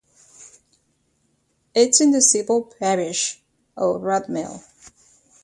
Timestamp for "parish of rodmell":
2.63-4.63